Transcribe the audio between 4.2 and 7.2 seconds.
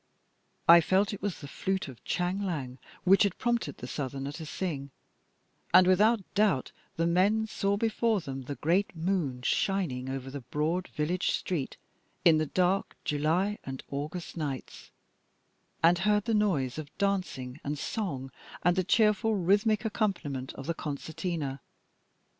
to sing, and without doubt the